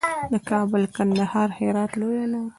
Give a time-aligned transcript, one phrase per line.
[0.31, 2.47] د کابل، کندهار، هرات لویه لار.